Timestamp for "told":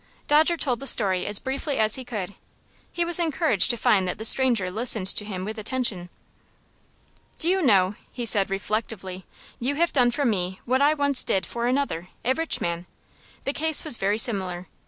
0.57-0.79